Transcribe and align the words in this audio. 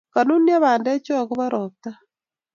Kanunyo 0.13 0.55
pandechu 0.63 1.11
akopo 1.21 1.45
ropta 1.53 1.91